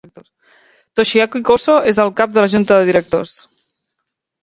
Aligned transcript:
Toshiaki 1.01 1.43
Koso 1.51 1.77
és 1.93 2.01
el 2.07 2.11
cap 2.23 2.35
de 2.35 2.43
la 2.43 2.53
junta 2.57 2.81
de 2.83 2.91
directors. 2.91 3.39